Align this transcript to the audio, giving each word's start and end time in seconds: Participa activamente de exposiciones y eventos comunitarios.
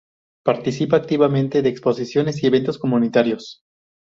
Participa 0.43 0.97
activamente 0.97 1.61
de 1.61 1.69
exposiciones 1.69 2.41
y 2.41 2.47
eventos 2.47 2.79
comunitarios. 2.79 3.61